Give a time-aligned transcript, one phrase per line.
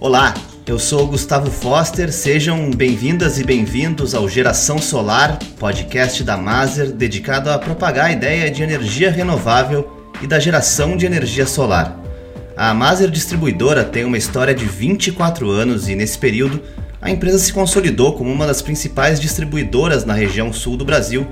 [0.00, 0.32] Olá,
[0.66, 7.50] eu sou Gustavo Foster, sejam bem-vindas e bem-vindos ao Geração Solar, podcast da Maser dedicado
[7.50, 12.00] a propagar a ideia de energia renovável e da geração de energia solar.
[12.56, 16.62] A Maser Distribuidora tem uma história de 24 anos e, nesse período,
[16.98, 21.28] a empresa se consolidou como uma das principais distribuidoras na região sul do Brasil,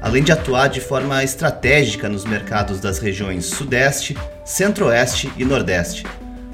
[0.00, 6.04] além de atuar de forma estratégica nos mercados das regiões Sudeste, Centro-Oeste e Nordeste.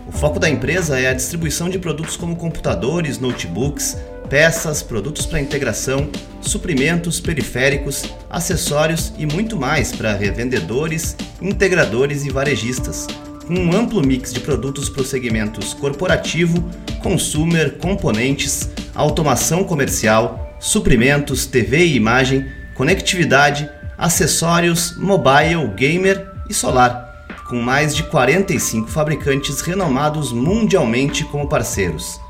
[0.09, 3.99] O foco da empresa é a distribuição de produtos como computadores, notebooks,
[4.31, 6.09] peças, produtos para integração,
[6.41, 13.07] suprimentos, periféricos, acessórios e muito mais para revendedores, integradores e varejistas,
[13.47, 16.65] com um amplo mix de produtos para os segmentos corporativo,
[17.03, 27.08] consumer, componentes, automação comercial, suprimentos, TV e imagem, conectividade, acessórios, mobile, gamer e solar
[27.49, 32.21] com mais de 45 fabricantes renomados mundialmente como parceiros.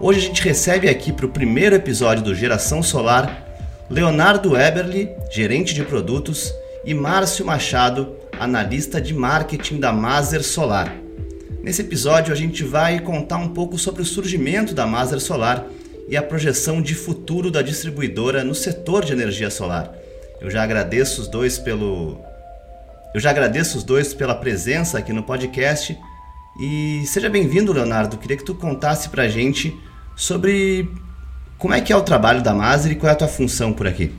[0.00, 3.48] Hoje a gente recebe aqui para o primeiro episódio do Geração Solar
[3.90, 6.54] Leonardo Eberly, gerente de produtos,
[6.84, 10.94] e Márcio Machado, analista de marketing da Maser Solar.
[11.62, 15.66] Nesse episódio a gente vai contar um pouco sobre o surgimento da Maser Solar
[16.08, 19.92] e a projeção de futuro da distribuidora no setor de energia solar.
[20.40, 22.18] Eu já agradeço os dois pelo
[23.14, 25.98] eu já agradeço os dois pela presença aqui no podcast
[26.58, 28.16] e seja bem-vindo, Leonardo.
[28.16, 29.78] Queria que tu contasse pra gente
[30.16, 30.88] sobre
[31.58, 33.86] como é que é o trabalho da Maser e qual é a tua função por
[33.86, 34.12] aqui.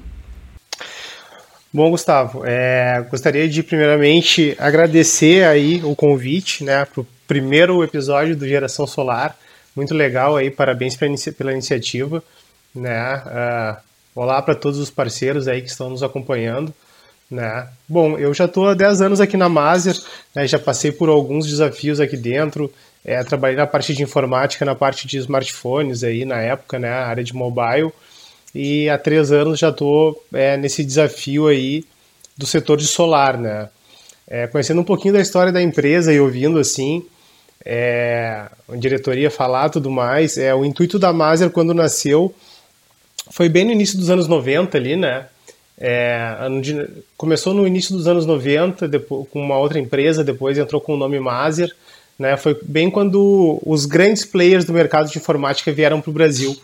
[1.74, 8.36] Bom, Gustavo, é, gostaria de primeiramente agradecer aí o convite, né, para o primeiro episódio
[8.36, 9.36] do Geração Solar.
[9.76, 12.24] Muito legal aí, parabéns pela iniciativa,
[12.76, 13.24] né?
[13.26, 13.78] Uh,
[14.14, 16.72] olá para todos os parceiros aí que estão nos acompanhando.
[17.34, 17.68] Né?
[17.90, 19.96] Bom, eu já estou há 10 anos aqui na Maser,
[20.36, 20.48] né?
[20.48, 22.72] já passei por alguns desafios aqui dentro,
[23.04, 26.90] é, trabalhei na parte de informática, na parte de smartphones aí na época, né?
[26.90, 27.92] a área de mobile,
[28.54, 31.84] e há três anos já estou é, nesse desafio aí
[32.38, 33.68] do setor de solar, né?
[34.28, 37.04] É, conhecendo um pouquinho da história da empresa e ouvindo assim,
[37.66, 42.34] é, a diretoria falar tudo mais, é, o intuito da Maser quando nasceu
[43.32, 45.26] foi bem no início dos anos 90 ali, né?
[45.78, 46.38] É,
[47.18, 50.98] começou no início dos anos 90, depois, com uma outra empresa, depois entrou com o
[50.98, 51.74] nome Maser.
[52.18, 56.56] Né, foi bem quando os grandes players do mercado de informática vieram para o Brasil.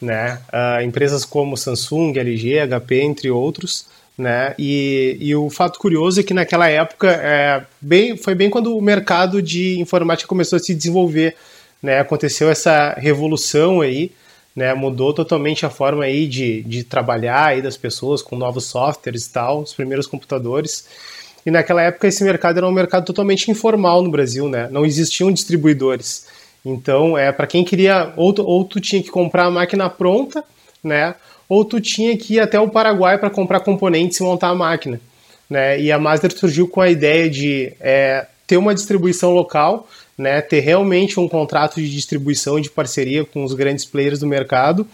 [0.00, 3.86] Né, uh, empresas como Samsung, LG, HP, entre outros.
[4.16, 8.76] Né, e, e o fato curioso é que naquela época é, bem, foi bem quando
[8.76, 11.34] o mercado de informática começou a se desenvolver.
[11.82, 14.12] Né, aconteceu essa revolução aí
[14.54, 19.26] né, mudou totalmente a forma aí de, de trabalhar aí das pessoas com novos softwares
[19.26, 20.86] e tal, os primeiros computadores.
[21.46, 24.68] E naquela época esse mercado era um mercado totalmente informal no Brasil, né?
[24.70, 26.26] Não existiam distribuidores.
[26.64, 30.44] Então, é para quem queria ou tu, ou tu tinha que comprar a máquina pronta,
[30.82, 31.14] né?
[31.48, 35.00] Ou tu tinha que ir até o Paraguai para comprar componentes e montar a máquina,
[35.48, 35.80] né?
[35.80, 39.88] E a Mazda surgiu com a ideia de é, ter uma distribuição local,
[40.18, 44.26] né, ter realmente um contrato de distribuição e de parceria com os grandes players do
[44.26, 44.84] mercado,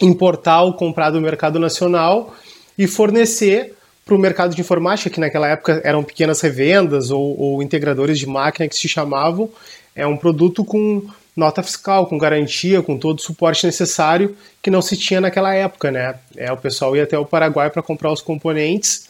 [0.00, 2.32] importar ou comprar do mercado nacional
[2.78, 7.62] e fornecer para o mercado de informática, que naquela época eram pequenas revendas ou, ou,
[7.62, 9.50] integradores de máquina que se chamavam,
[9.94, 11.06] é um produto com
[11.36, 15.90] nota fiscal, com garantia, com todo o suporte necessário que não se tinha naquela época,
[15.90, 16.14] né?
[16.36, 19.07] É, o pessoal ia até o Paraguai para comprar os componentes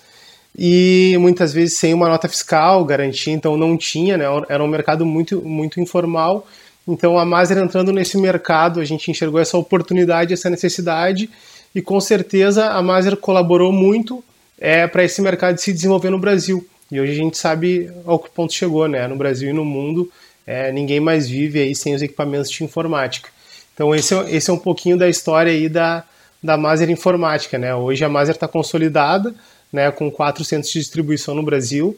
[0.60, 4.24] e muitas vezes sem uma nota fiscal, garantia, então não tinha, né?
[4.48, 6.44] Era um mercado muito, muito informal.
[6.86, 11.30] Então a Maser entrando nesse mercado, a gente enxergou essa oportunidade, essa necessidade,
[11.72, 14.24] e com certeza a Maser colaborou muito
[14.58, 16.66] é, para esse mercado se desenvolver no Brasil.
[16.90, 19.06] E hoje a gente sabe ao que ponto chegou, né?
[19.06, 20.10] No Brasil e no mundo,
[20.44, 23.28] é, ninguém mais vive aí sem os equipamentos de informática.
[23.74, 26.02] Então esse é, esse é um pouquinho da história aí da,
[26.42, 27.72] da Maser Informática, né?
[27.76, 29.32] Hoje a Maser está consolidada,
[29.72, 31.96] né, com quatro centros de distribuição no Brasil,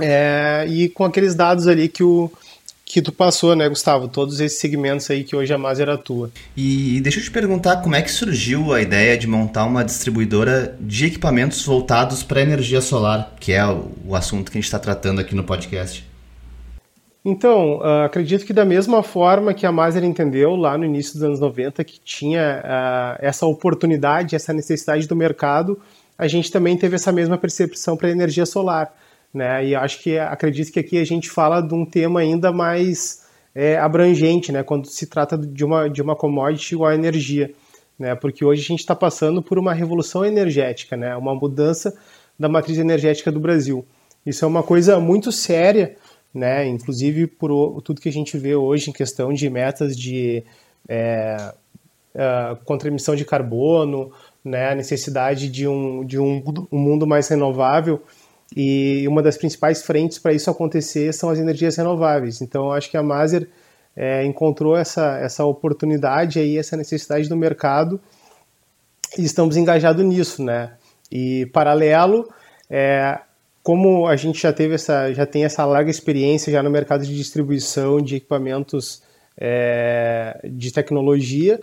[0.00, 2.30] é, e com aqueles dados ali que o
[2.86, 4.06] que tu passou, né, Gustavo?
[4.06, 6.30] Todos esses segmentos aí que hoje a Maser atua.
[6.56, 10.76] E, deixa eu te perguntar como é que surgiu a ideia de montar uma distribuidora
[10.80, 14.78] de equipamentos voltados para energia solar, que é o, o assunto que a gente está
[14.78, 16.06] tratando aqui no podcast.
[17.24, 21.24] Então, uh, acredito que da mesma forma que a Maser entendeu lá no início dos
[21.24, 25.76] anos 90 que tinha uh, essa oportunidade, essa necessidade do mercado,
[26.18, 28.94] a gente também teve essa mesma percepção para a energia solar.
[29.32, 29.66] Né?
[29.66, 33.24] E acho que acredito que aqui a gente fala de um tema ainda mais
[33.54, 34.62] é, abrangente, né?
[34.62, 37.52] quando se trata de uma, de uma commodity igual a energia.
[37.98, 38.14] Né?
[38.14, 41.14] Porque hoje a gente está passando por uma revolução energética, né?
[41.16, 41.94] uma mudança
[42.38, 43.84] da matriz energética do Brasil.
[44.24, 45.96] Isso é uma coisa muito séria,
[46.34, 46.66] né?
[46.66, 50.42] Inclusive por tudo que a gente vê hoje em questão de metas de
[50.88, 51.54] é,
[52.14, 54.12] uh, contra emissão de carbono,
[54.46, 54.70] né?
[54.70, 58.02] A necessidade de um, de um, um mundo mais renovável
[58.54, 62.40] e uma das principais frentes para isso acontecer são as energias renováveis.
[62.40, 63.48] Então, acho que a Maser
[63.96, 68.00] é, encontrou essa, essa oportunidade aí, essa necessidade do mercado
[69.18, 70.72] e estamos engajados nisso, né?
[71.10, 72.28] E paralelo,
[72.70, 73.18] é,
[73.62, 77.16] como a gente já teve essa, já tem essa larga experiência já no mercado de
[77.16, 79.02] distribuição de equipamentos
[79.36, 81.60] é, de tecnologia,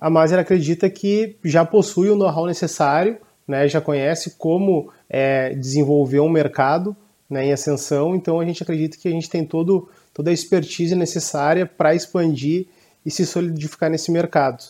[0.00, 6.20] a Maser acredita que já possui o know-how necessário, né, já conhece como é, desenvolver
[6.20, 6.96] um mercado
[7.28, 10.94] né, em ascensão, então a gente acredita que a gente tem todo, toda a expertise
[10.94, 12.66] necessária para expandir
[13.04, 14.64] e se solidificar nesse mercado.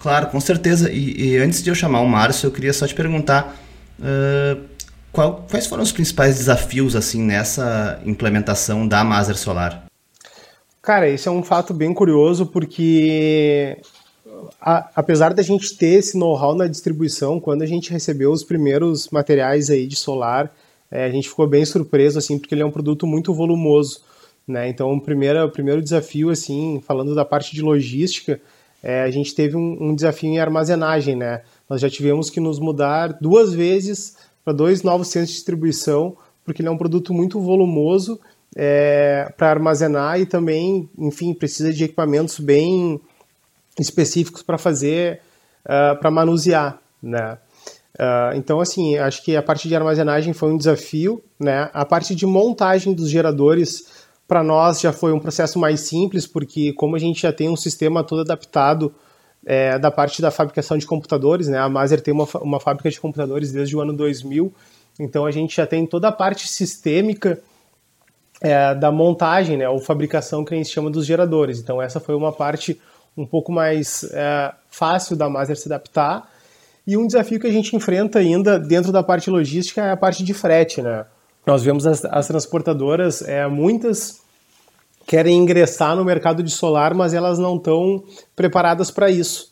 [0.00, 0.90] Claro, com certeza.
[0.90, 3.54] E, e, antes de eu chamar o Márcio, eu queria só te perguntar
[3.98, 4.64] uh,
[5.12, 9.84] qual, quais foram os principais desafios assim nessa implementação da Maser Solar?
[10.80, 13.76] Cara, esse é um fato bem curioso porque
[14.60, 19.08] a, apesar da gente ter esse know-how na distribuição, quando a gente recebeu os primeiros
[19.10, 20.54] materiais aí de solar,
[20.90, 24.00] é, a gente ficou bem surpreso assim porque ele é um produto muito volumoso,
[24.46, 24.68] né?
[24.68, 28.40] Então, o primeiro, o primeiro desafio assim, falando da parte de logística,
[28.82, 31.42] é, a gente teve um, um desafio em armazenagem, né?
[31.68, 36.62] Nós já tivemos que nos mudar duas vezes para dois novos centros de distribuição, porque
[36.62, 38.18] ele é um produto muito volumoso
[38.56, 43.00] é, para armazenar e também, enfim, precisa de equipamentos bem
[43.80, 45.20] específicos para fazer,
[45.64, 47.38] uh, para manusear, né?
[47.94, 51.68] Uh, então, assim, acho que a parte de armazenagem foi um desafio, né?
[51.72, 56.72] A parte de montagem dos geradores, para nós já foi um processo mais simples, porque
[56.74, 58.94] como a gente já tem um sistema todo adaptado
[59.44, 61.58] é, da parte da fabricação de computadores, né?
[61.58, 64.52] A Maser tem uma, uma fábrica de computadores desde o ano 2000,
[64.98, 67.40] então a gente já tem toda a parte sistêmica
[68.40, 69.68] é, da montagem, né?
[69.68, 71.58] Ou fabricação que a gente chama dos geradores.
[71.58, 72.80] Então essa foi uma parte
[73.20, 76.28] um pouco mais é, fácil da Maser se adaptar.
[76.86, 80.24] E um desafio que a gente enfrenta ainda dentro da parte logística é a parte
[80.24, 81.04] de frete, né?
[81.46, 84.20] Nós vemos as, as transportadoras, é, muitas
[85.06, 88.02] querem ingressar no mercado de solar, mas elas não estão
[88.36, 89.50] preparadas para isso.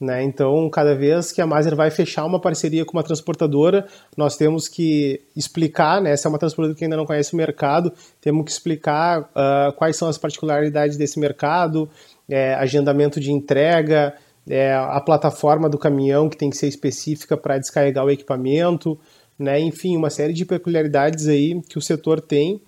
[0.00, 0.22] Né?
[0.22, 4.66] Então, cada vez que a Maser vai fechar uma parceria com uma transportadora, nós temos
[4.66, 6.16] que explicar, né?
[6.16, 9.96] se é uma transportadora que ainda não conhece o mercado, temos que explicar uh, quais
[9.96, 11.86] são as particularidades desse mercado,
[12.30, 14.14] é, agendamento de entrega,
[14.48, 18.98] é, a plataforma do caminhão que tem que ser específica para descarregar o equipamento,
[19.38, 19.60] né?
[19.60, 22.60] enfim, uma série de peculiaridades aí que o setor tem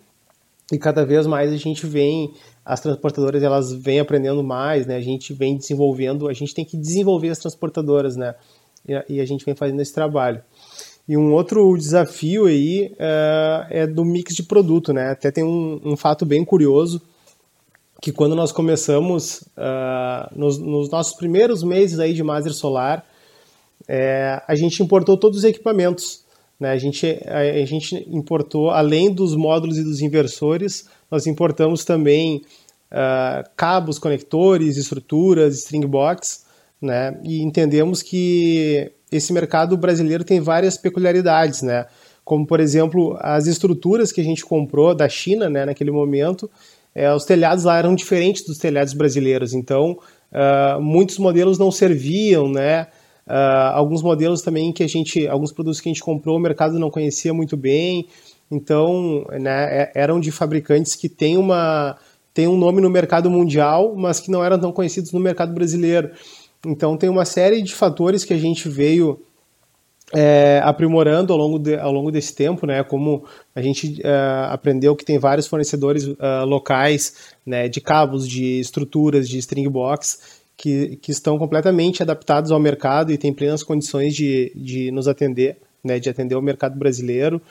[0.71, 2.33] e cada vez mais a gente vem
[2.65, 4.97] as transportadoras elas vêm aprendendo mais, né?
[4.97, 8.35] A gente vem desenvolvendo, a gente tem que desenvolver as transportadoras, né?
[9.09, 10.41] E, a gente vem fazendo esse trabalho.
[11.09, 15.11] E um outro desafio aí uh, é do mix de produto, né?
[15.11, 17.03] Até tem um, um fato bem curioso
[18.03, 23.07] que quando nós começamos uh, nos, nos, nossos primeiros meses aí de Master Solar,
[23.89, 26.23] é, a gente importou todos os equipamentos
[26.63, 26.71] né?
[26.71, 32.45] A, gente, a, a, gente importou, além dos módulos e dos inversores, nós importamos também
[32.93, 36.45] uh, cabos, conectores, estruturas, string box,
[36.81, 37.19] né?
[37.25, 41.87] e entendemos que esse mercado brasileiro tem várias peculiaridades, né?
[42.25, 46.49] como, por exemplo, as estruturas que a gente comprou da China né, naquele momento,
[46.95, 49.99] é, os telhados lá eram diferentes dos telhados brasileiros, então
[50.33, 52.87] uh, muitos modelos não serviam, né?
[53.27, 56.79] Uh, alguns modelos também que a gente, alguns produtos que a gente comprou, o mercado
[56.79, 58.07] não conhecia muito bem,
[58.51, 61.97] então né, é, eram de fabricantes que têm uma
[62.35, 66.11] tem um nome no mercado mundial, mas que não eram tão conhecidos no mercado brasileiro.
[66.67, 69.21] Então tem uma série de fatores que a gente veio
[70.15, 72.83] é, aprimorando ao longo, de, ao longo desse tempo, né?
[72.85, 77.69] Como a gente uh, aprendeu que tem vários fornecedores uh, locais, né?
[77.69, 83.19] De cabos, de estruturas, de string box que, que estão completamente adaptados ao mercado e
[83.19, 87.43] têm plenas condições de, de nos atender, né, de atender o mercado brasileiro.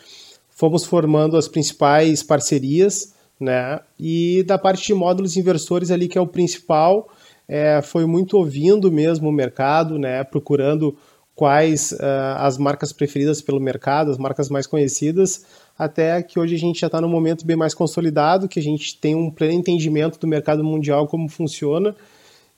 [0.50, 6.22] Fomos formando as principais parcerias, né, e da parte de módulos inversores ali, que é
[6.22, 7.10] o principal,
[7.50, 10.96] é, foi muito ouvindo mesmo o mercado, né, procurando
[11.42, 15.44] quais uh, as marcas preferidas pelo mercado, as marcas mais conhecidas,
[15.76, 18.96] até que hoje a gente já está num momento bem mais consolidado, que a gente
[19.00, 21.96] tem um pleno entendimento do mercado mundial, como funciona,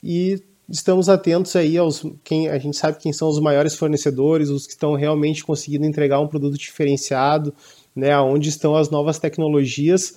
[0.03, 4.67] e estamos atentos aí aos quem a gente sabe quem são os maiores fornecedores, os
[4.67, 7.53] que estão realmente conseguindo entregar um produto diferenciado,
[7.95, 10.15] né, aonde estão as novas tecnologias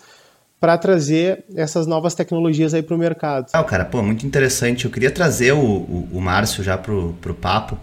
[0.58, 3.46] para trazer essas novas tecnologias aí para o mercado.
[3.52, 4.86] Ah, cara, pô, muito interessante.
[4.86, 7.78] Eu queria trazer o, o, o Márcio já para o papo,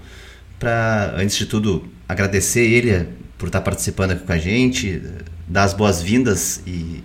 [0.64, 5.02] para, antes de tudo, agradecer ele por estar participando aqui com a gente,
[5.46, 7.04] dar as boas-vindas e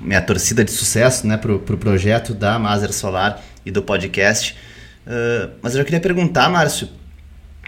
[0.00, 4.56] minha torcida de sucesso né, para o pro projeto da Maser Solar e do podcast.
[5.06, 6.88] Uh, mas eu já queria perguntar, Márcio,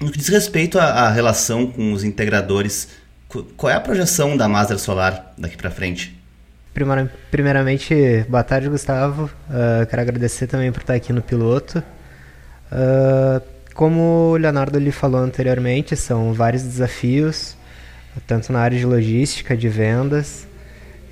[0.00, 2.88] no que diz respeito à, à relação com os integradores,
[3.56, 6.20] qual é a projeção da Maser Solar daqui para frente?
[7.30, 9.30] Primeiramente, boa tarde, Gustavo.
[9.48, 11.78] Uh, quero agradecer também por estar aqui no piloto.
[12.72, 17.54] Uh, como o Leonardo lhe falou anteriormente, são vários desafios,
[18.26, 20.49] tanto na área de logística, de vendas,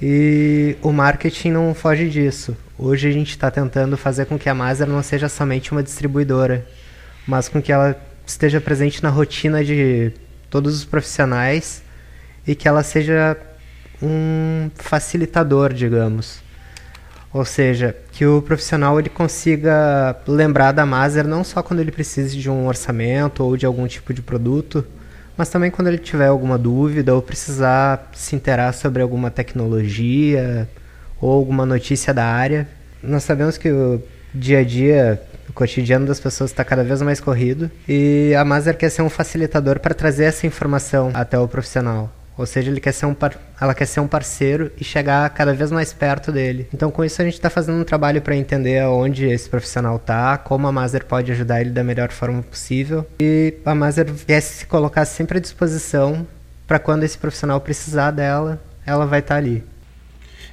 [0.01, 2.57] e o marketing não foge disso.
[2.79, 6.67] Hoje a gente está tentando fazer com que a Maser não seja somente uma distribuidora,
[7.27, 7.95] mas com que ela
[8.27, 10.11] esteja presente na rotina de
[10.49, 11.83] todos os profissionais
[12.47, 13.37] e que ela seja
[14.03, 16.43] um facilitador, digamos.
[17.35, 22.39] Ou seja, que o profissional ele consiga lembrar da Maser não só quando ele precise
[22.39, 24.87] de um orçamento ou de algum tipo de produto,
[25.37, 30.69] mas também quando ele tiver alguma dúvida ou precisar se interar sobre alguma tecnologia
[31.21, 32.69] ou alguma notícia da área.
[33.03, 34.01] Nós sabemos que o
[34.33, 38.77] dia a dia, o cotidiano das pessoas está cada vez mais corrido e a Maser
[38.77, 42.13] quer ser um facilitador para trazer essa informação até o profissional.
[42.37, 43.37] Ou seja, ele quer ser um par...
[43.61, 46.69] ela quer ser um parceiro e chegar cada vez mais perto dele.
[46.75, 50.37] Então, com isso, a gente está fazendo um trabalho para entender onde esse profissional está,
[50.37, 53.07] como a Maser pode ajudar ele da melhor forma possível.
[53.21, 56.27] E a Maser quer se colocar sempre à disposição
[56.67, 59.63] para quando esse profissional precisar dela, ela vai estar tá ali.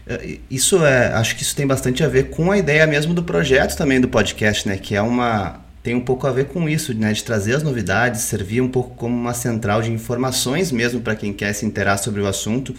[0.05, 3.23] É, isso é, acho que isso tem bastante a ver com a ideia mesmo do
[3.23, 4.77] projeto também do podcast, né?
[4.77, 8.21] Que é uma tem um pouco a ver com isso, né, de trazer as novidades,
[8.21, 12.21] servir um pouco como uma central de informações mesmo para quem quer se interar sobre
[12.21, 12.69] o assunto.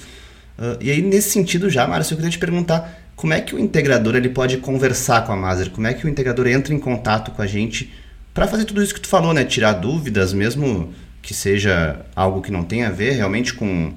[0.58, 3.58] Uh, e aí, nesse sentido já, Márcio, eu queria te perguntar como é que o
[3.58, 5.70] integrador ele pode conversar com a Maser?
[5.70, 7.92] Como é que o integrador entra em contato com a gente
[8.32, 9.44] para fazer tudo isso que tu falou, né?
[9.44, 13.92] Tirar dúvidas, mesmo que seja algo que não tenha a ver realmente com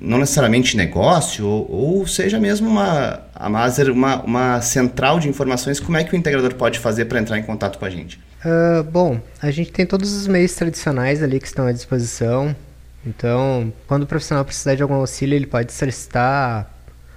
[0.00, 5.78] não necessariamente negócio, ou, ou, seja mesmo uma, a Maser, uma, uma central de informações,
[5.78, 8.18] como é que o integrador pode fazer para entrar em contato com a gente?
[8.44, 12.54] Uh, bom, a gente tem todos os meios tradicionais ali que estão à disposição.
[13.06, 16.68] Então, quando o profissional precisar de algum auxílio, ele pode solicitar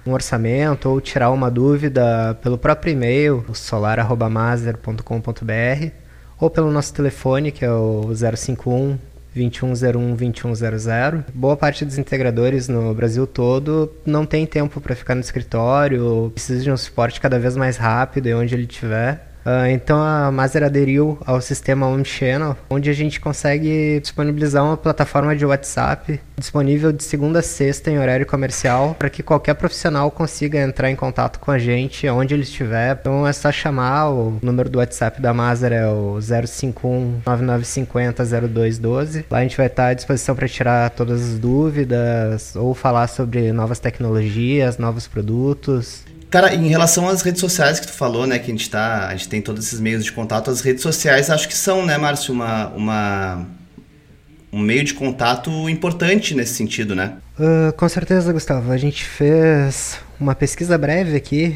[0.06, 5.90] um orçamento ou tirar uma dúvida pelo próprio e-mail, solar.maser.com.br,
[6.38, 8.98] ou pelo nosso telefone, que é o 051
[9.34, 11.24] 2101 2100.
[11.34, 16.62] Boa parte dos integradores no Brasil todo não tem tempo para ficar no escritório, precisa
[16.62, 19.35] de um suporte cada vez mais rápido e onde ele estiver.
[19.46, 25.36] Uh, então a Maser aderiu ao sistema Omnichannel, onde a gente consegue disponibilizar uma plataforma
[25.36, 30.60] de WhatsApp disponível de segunda a sexta em horário comercial para que qualquer profissional consiga
[30.60, 32.98] entrar em contato com a gente onde ele estiver.
[33.00, 39.26] Então é só chamar, o número do WhatsApp da Maser é o 051 9950 0212.
[39.30, 43.52] Lá a gente vai estar à disposição para tirar todas as dúvidas ou falar sobre
[43.52, 46.04] novas tecnologias, novos produtos.
[46.30, 49.12] Cara, em relação às redes sociais que tu falou, né, que a gente tá, a
[49.12, 52.34] gente tem todos esses meios de contato, as redes sociais acho que são, né, Márcio,
[52.34, 53.46] uma, uma
[54.52, 57.16] um meio de contato importante nesse sentido, né?
[57.38, 58.72] Uh, com certeza, Gustavo.
[58.72, 61.54] A gente fez uma pesquisa breve aqui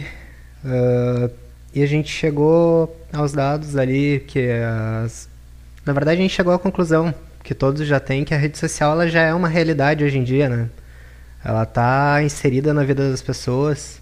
[0.65, 1.31] uh,
[1.75, 4.51] e a gente chegou aos dados ali que
[5.05, 5.29] as...
[5.85, 8.93] na verdade a gente chegou à conclusão que todos já têm que a rede social
[8.93, 10.69] ela já é uma realidade hoje em dia, né?
[11.43, 14.00] Ela está inserida na vida das pessoas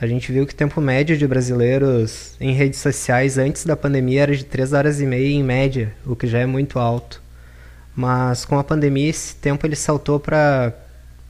[0.00, 4.22] a gente viu que o tempo médio de brasileiros em redes sociais antes da pandemia
[4.22, 7.22] era de 3 horas e meia em média, o que já é muito alto.
[7.94, 10.74] Mas com a pandemia esse tempo ele saltou para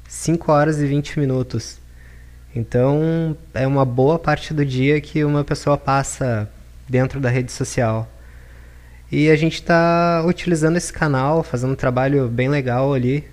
[0.09, 1.79] 5 horas e 20 minutos.
[2.57, 6.49] Então é uma boa parte do dia que uma pessoa passa
[6.89, 8.09] dentro da rede social.
[9.13, 13.25] E a gente está utilizando esse canal, fazendo um trabalho bem legal ali,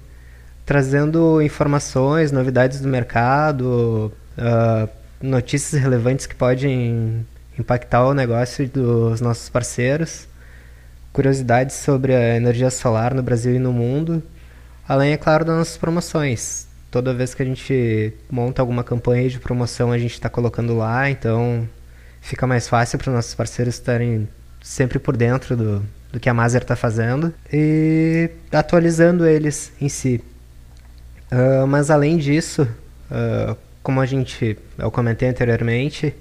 [0.66, 7.26] trazendo informações, novidades do mercado, uh, notícias relevantes que podem
[7.58, 10.28] impactar o negócio dos nossos parceiros,
[11.14, 14.24] curiosidades sobre a energia solar no Brasil e no mundo,
[14.88, 16.68] além, é claro, das nossas promoções.
[16.90, 21.10] Toda vez que a gente monta alguma campanha de promoção, a gente está colocando lá,
[21.10, 21.68] então
[22.20, 24.28] fica mais fácil para os nossos parceiros estarem
[24.62, 30.22] sempre por dentro do, do que a Maser está fazendo e atualizando eles em si.
[31.32, 32.68] Uh, mas além disso,
[33.10, 36.14] uh, como a gente, eu comentei anteriormente,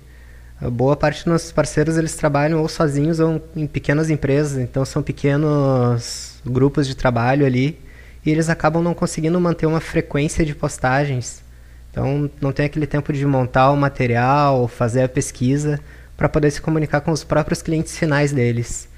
[0.70, 5.02] boa parte dos nossos parceiros eles trabalham ou sozinhos ou em pequenas empresas, então são
[5.02, 7.78] pequenos grupos de trabalho ali
[8.24, 11.42] e eles acabam não conseguindo manter uma frequência de postagens.
[11.90, 15.80] Então não tem aquele tempo de montar o material, fazer a pesquisa
[16.16, 18.88] para poder se comunicar com os próprios clientes finais deles.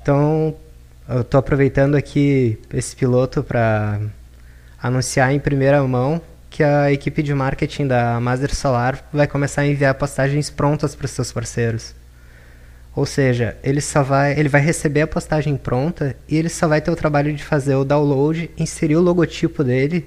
[0.00, 0.54] Então
[1.08, 4.00] eu estou aproveitando aqui esse piloto para
[4.82, 6.20] anunciar em primeira mão
[6.52, 11.08] que a equipe de marketing da Master Solar vai começar a enviar postagens prontas para
[11.08, 11.94] seus parceiros.
[12.94, 16.82] Ou seja, ele só vai, ele vai receber a postagem pronta e ele só vai
[16.82, 20.06] ter o trabalho de fazer o download, inserir o logotipo dele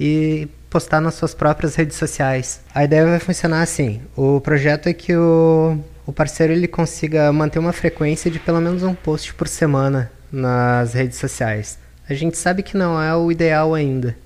[0.00, 2.62] e postar nas suas próprias redes sociais.
[2.74, 7.58] A ideia vai funcionar assim: o projeto é que o, o parceiro ele consiga manter
[7.58, 11.78] uma frequência de pelo menos um post por semana nas redes sociais.
[12.08, 14.16] A gente sabe que não é o ideal ainda,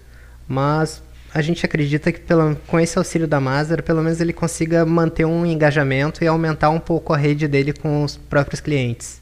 [0.46, 1.02] mas
[1.34, 5.24] a gente acredita que pelo, com esse auxílio da Mazar, pelo menos ele consiga manter
[5.24, 9.20] um engajamento e aumentar um pouco a rede dele com os próprios clientes.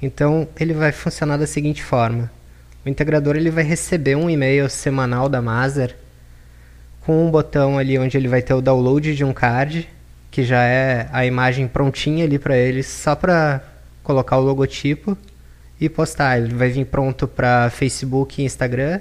[0.00, 2.30] Então ele vai funcionar da seguinte forma:
[2.84, 5.90] o integrador ele vai receber um e-mail semanal da Mazar
[7.02, 9.88] com um botão ali onde ele vai ter o download de um card,
[10.30, 13.60] que já é a imagem prontinha ali para ele, só para
[14.02, 15.18] colocar o logotipo
[15.80, 16.38] e postar.
[16.38, 19.00] Ele vai vir pronto para Facebook e Instagram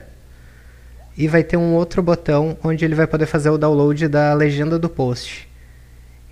[1.18, 4.80] e vai ter um outro botão onde ele vai poder fazer o download da legenda
[4.80, 5.50] do post.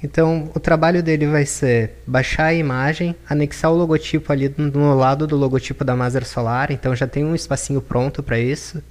[0.02, 5.28] Então, o trabalho dele vai ser baixar a imagem, anexar o logotipo ali no lado
[5.28, 8.82] do logotipo da Maser Solar, então já tem um espacinho pronto para isso.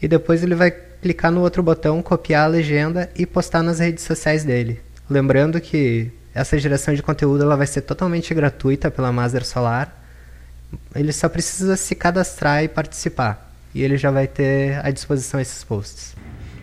[0.00, 4.04] E depois ele vai clicar no outro botão, copiar a legenda e postar nas redes
[4.04, 4.80] sociais dele.
[5.10, 9.94] Lembrando que essa geração de conteúdo ela vai ser totalmente gratuita pela Maser Solar.
[10.94, 13.47] Ele só precisa se cadastrar e participar
[13.78, 16.16] e ele já vai ter à disposição esses posts.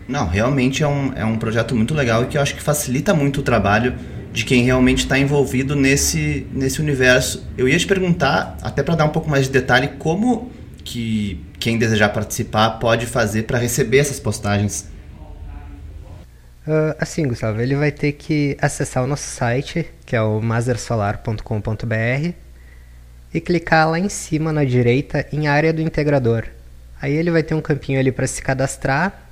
[0.06, 3.14] Não, realmente é um, é um projeto muito legal e que eu acho que facilita
[3.14, 3.94] muito o trabalho
[4.32, 7.42] de quem realmente está envolvido nesse, nesse universo.
[7.56, 10.52] Eu ia te perguntar, até para dar um pouco mais de detalhe, como
[10.84, 14.86] que quem desejar participar pode fazer para receber essas postagens.
[16.66, 22.32] Uh, assim, Gustavo, ele vai ter que acessar o nosso site, que é o masersolar.com.br,
[23.32, 26.44] e clicar lá em cima na direita em área do integrador.
[27.00, 29.26] Aí ele vai ter um campinho ali para se cadastrar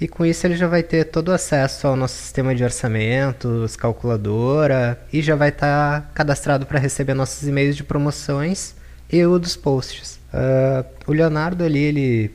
[0.00, 3.76] e com isso ele já vai ter todo o acesso ao nosso sistema de orçamentos,
[3.76, 8.74] calculadora e já vai estar tá cadastrado para receber nossos e-mails de promoções
[9.10, 10.20] e o dos posts.
[10.34, 12.30] Uh, o Leonardo ali ele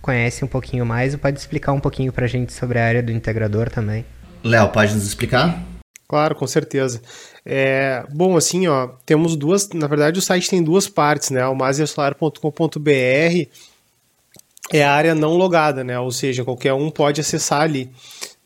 [0.00, 3.02] conhece um pouquinho mais e pode explicar um pouquinho para a gente sobre a área
[3.02, 4.06] do integrador também.
[4.42, 5.62] Léo, pode nos explicar?
[6.08, 7.00] Claro, com certeza.
[7.44, 9.68] É, bom, assim, ó, temos duas.
[9.70, 11.46] Na verdade, o site tem duas partes, né?
[11.46, 13.48] O masersolar.com.br
[14.70, 15.98] é a área não logada, né?
[15.98, 17.90] Ou seja, qualquer um pode acessar ali.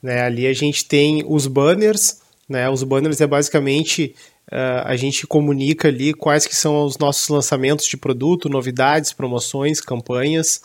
[0.02, 0.22] Né?
[0.22, 2.68] Ali a gente tem os banners, né?
[2.70, 4.14] Os banners é basicamente
[4.52, 9.80] uh, a gente comunica ali quais que são os nossos lançamentos de produto, novidades, promoções,
[9.80, 10.62] campanhas,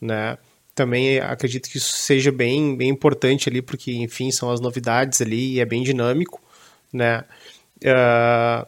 [0.00, 0.38] né?
[0.74, 5.54] Também acredito que isso seja bem, bem importante ali, porque, enfim, são as novidades ali
[5.54, 6.40] e é bem dinâmico,
[6.90, 7.24] né?
[7.84, 8.66] Uh,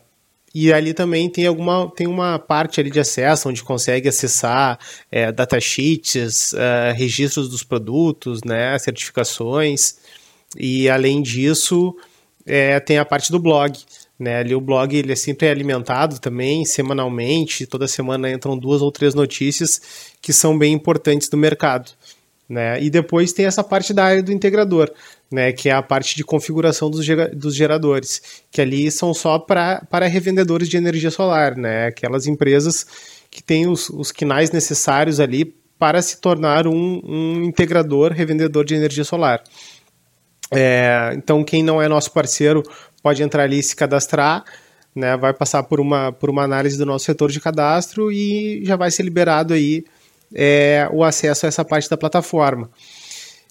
[0.55, 4.79] e ali também tem alguma tem uma parte ali de acesso onde consegue acessar
[5.11, 9.97] é, datasheets, é, registros dos produtos, né, certificações.
[10.57, 11.97] E além disso,
[12.47, 13.77] é, tem a parte do blog.
[14.17, 18.93] Né, ali o blog ele é sempre alimentado também semanalmente, toda semana entram duas ou
[18.93, 21.91] três notícias que são bem importantes do mercado.
[22.49, 22.81] Né?
[22.81, 24.89] E depois tem essa parte da área do integrador,
[25.31, 29.83] né, que é a parte de configuração dos, dos geradores, que ali são só pra,
[29.91, 32.87] para revendedores de energia solar, né, aquelas empresas
[33.31, 38.75] que têm os, os quinais necessários ali para se tornar um, um integrador revendedor de
[38.75, 39.43] energia solar.
[40.51, 42.63] É, então, quem não é nosso parceiro
[43.03, 44.45] pode entrar ali e se cadastrar,
[44.95, 48.77] né, vai passar por uma, por uma análise do nosso setor de cadastro e já
[48.77, 49.85] vai ser liberado aí
[50.33, 52.71] é, o acesso a essa parte da plataforma.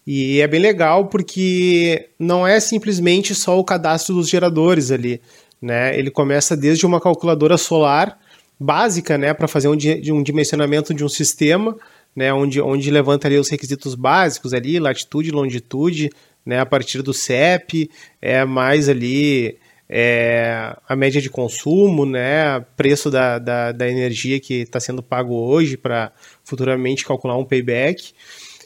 [0.05, 5.21] E é bem legal porque não é simplesmente só o cadastro dos geradores ali,
[5.61, 5.97] né?
[5.97, 8.19] Ele começa desde uma calculadora solar
[8.59, 9.77] básica, né, para fazer um,
[10.13, 11.75] um dimensionamento de um sistema,
[12.15, 16.09] né, onde, onde levanta ali os requisitos básicos ali, latitude, longitude,
[16.45, 17.89] né, a partir do CEP,
[18.21, 19.57] é mais ali
[19.89, 25.33] é, a média de consumo, né, preço da, da, da energia que está sendo pago
[25.35, 26.11] hoje para
[26.43, 28.13] futuramente calcular um payback.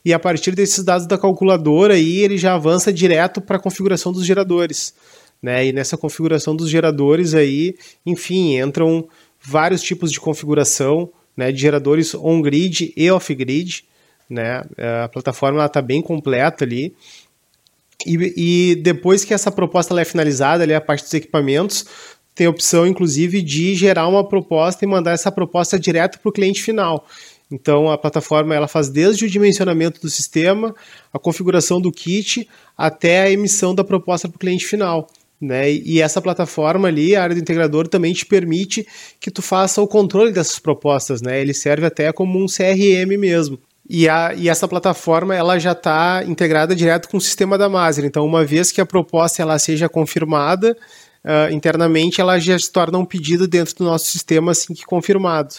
[0.08, 4.14] E a partir desses dados da calculadora, aí, ele já avança direto para a configuração
[4.14, 4.94] dos geradores.
[5.44, 5.68] Né?
[5.68, 9.06] E nessa configuração dos geradores, aí, enfim, entram
[9.38, 13.84] vários tipos de configuração né, de geradores on-grid e off-grid.
[14.30, 14.62] Né?
[15.04, 16.96] A plataforma está bem completa ali.
[18.06, 21.86] E, e, depois que essa proposta é finalizada, ali, a parte dos equipamentos,
[22.34, 26.32] tem a opção, inclusive, de gerar uma proposta e mandar essa proposta direto para o
[26.32, 27.06] cliente final.
[27.52, 30.76] Então a plataforma ela faz desde o dimensionamento do sistema,
[31.14, 35.08] a configuração do kit, até a emissão da proposta para o cliente final.
[35.40, 35.72] Né?
[35.72, 38.88] E essa plataforma ali, a área do integrador, também te permite
[39.20, 41.22] que tu faça o controle dessas propostas.
[41.22, 41.40] Né?
[41.40, 43.60] Ele serve até como um CRM mesmo.
[43.90, 48.04] E, a, e essa plataforma ela já está integrada direto com o sistema da Maser.
[48.04, 50.76] Então, uma vez que a proposta ela seja confirmada,
[51.24, 55.56] uh, internamente ela já se torna um pedido dentro do nosso sistema assim que confirmado.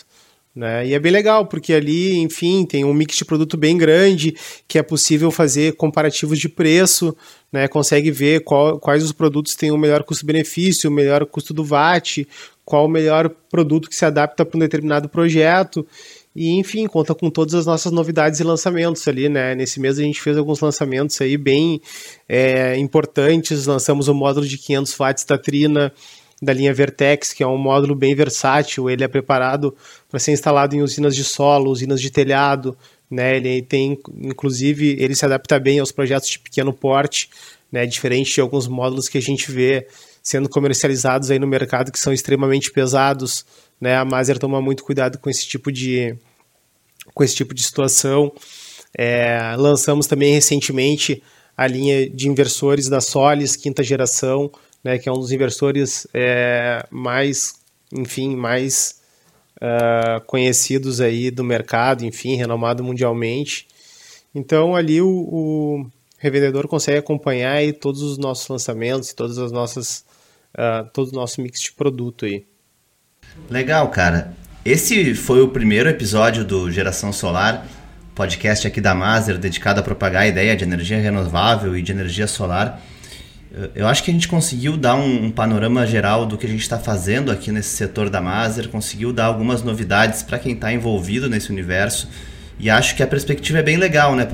[0.59, 0.89] Né?
[0.89, 4.35] E é bem legal, porque ali, enfim, tem um mix de produto bem grande,
[4.67, 7.17] que é possível fazer comparativos de preço,
[7.53, 7.69] né?
[7.69, 12.27] consegue ver qual, quais os produtos têm o melhor custo-benefício, o melhor custo do VAT,
[12.65, 15.87] qual o melhor produto que se adapta para um determinado projeto.
[16.35, 19.55] E, enfim, conta com todas as nossas novidades e lançamentos ali, né?
[19.55, 21.81] Nesse mês a gente fez alguns lançamentos aí bem
[22.29, 23.67] é, importantes.
[23.67, 25.93] Lançamos o módulo de 500 watts da Trina,
[26.41, 29.75] da linha Vertex, que é um módulo bem versátil, ele é preparado
[30.09, 32.77] para ser instalado em usinas de solo, usinas de telhado,
[33.11, 33.37] né?
[33.37, 37.29] Ele tem, inclusive, ele se adapta bem aos projetos de pequeno porte,
[37.73, 37.87] né?
[37.87, 39.87] Diferente de alguns módulos que a gente vê
[40.23, 43.45] sendo comercializados aí no mercado que são extremamente pesados,
[43.81, 43.97] né?
[43.97, 46.17] A Maser toma muito cuidado com esse tipo de
[47.15, 48.33] com esse tipo de situação.
[48.97, 51.23] É, lançamos também recentemente
[51.57, 54.51] a linha de inversores da Solis, quinta geração,
[54.83, 57.55] né, que é um dos inversores é, mais,
[57.93, 59.01] enfim, mais
[59.57, 63.67] uh, conhecidos aí do mercado, enfim, renomado mundialmente.
[64.35, 65.87] Então ali o, o
[66.19, 70.05] revendedor consegue acompanhar aí todos os nossos lançamentos, todas as nossas,
[70.55, 72.47] uh, todo o nosso mix de produto aí.
[73.51, 74.35] Legal, cara.
[74.65, 77.67] Esse foi o primeiro episódio do Geração Solar,
[78.15, 82.27] podcast aqui da Maser dedicado a propagar a ideia de energia renovável e de energia
[82.27, 82.83] solar.
[83.75, 86.61] Eu acho que a gente conseguiu dar um, um panorama geral do que a gente
[86.61, 91.31] está fazendo aqui nesse setor da Maser, conseguiu dar algumas novidades para quem está envolvido
[91.31, 92.09] nesse universo.
[92.61, 94.27] E acho que a perspectiva é bem legal, né?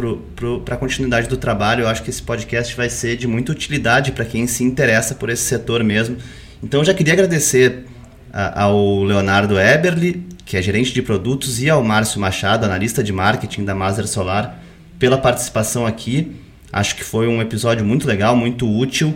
[0.64, 4.12] Para a continuidade do trabalho, eu acho que esse podcast vai ser de muita utilidade
[4.12, 6.16] para quem se interessa por esse setor mesmo.
[6.62, 7.84] Então eu já queria agradecer
[8.32, 13.12] a, ao Leonardo Eberle, que é gerente de produtos, e ao Márcio Machado, analista de
[13.12, 14.58] marketing da Maser Solar,
[14.98, 16.34] pela participação aqui.
[16.74, 19.14] Acho que foi um episódio muito legal, muito útil.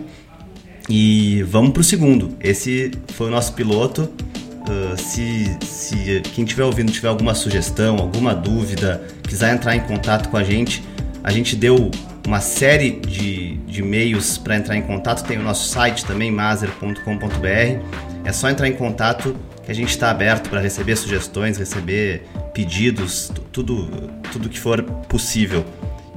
[0.87, 2.37] E vamos para o segundo.
[2.39, 4.03] Esse foi o nosso piloto.
[4.03, 10.29] Uh, se, se quem estiver ouvindo tiver alguma sugestão, alguma dúvida, quiser entrar em contato
[10.29, 10.81] com a gente,
[11.21, 11.91] a gente deu
[12.25, 15.27] uma série de, de meios para entrar em contato.
[15.27, 17.83] Tem o nosso site também, maser.com.br.
[18.23, 23.29] É só entrar em contato que a gente está aberto para receber sugestões, receber pedidos,
[23.51, 25.65] tudo, tudo que for possível.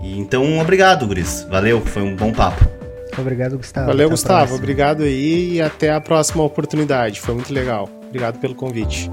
[0.02, 1.46] E, então, obrigado, Guris.
[1.48, 2.64] Valeu, foi um bom papo.
[3.16, 3.86] Obrigado, Gustavo.
[3.86, 4.54] Valeu, Gustavo.
[4.54, 7.20] Obrigado aí e até a próxima oportunidade.
[7.20, 7.88] Foi muito legal.
[8.08, 9.10] Obrigado pelo convite.